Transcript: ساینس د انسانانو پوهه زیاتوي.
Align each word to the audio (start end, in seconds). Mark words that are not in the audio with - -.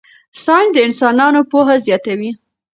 ساینس 0.43 0.73
د 0.73 0.77
انسانانو 0.87 1.39
پوهه 1.51 1.75
زیاتوي. 1.85 2.31